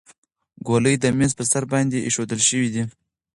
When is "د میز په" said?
0.99-1.43